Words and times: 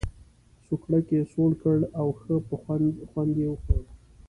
سوکړک 0.65 1.05
یې 1.15 1.21
سوړ 1.31 1.51
کړ 1.61 1.77
او 1.99 2.07
ښه 2.19 2.35
په 2.47 2.55
خوند 2.61 2.87
خوند 3.09 3.33
یې 3.41 3.47
وخوړ. 3.51 3.83